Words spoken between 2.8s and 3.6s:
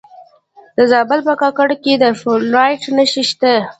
نښې شته.